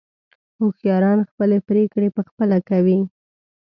هوښیاران 0.59 1.19
خپلې 1.29 1.57
پرېکړې 1.69 2.09
په 2.15 2.21
خپله 2.29 2.57
کوي. 2.69 2.99